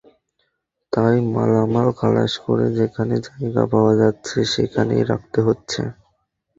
তাই 0.93 1.15
মালামাল 1.33 1.89
খালাস 1.99 2.33
করে 2.45 2.65
যেখানে 2.79 3.15
জায়গা 3.27 3.63
পাওয়া 3.71 3.93
যাচ্ছে, 4.01 4.37
সেখানেই 4.53 5.03
রাখতে 5.11 5.39
হচ্ছে। 5.47 5.81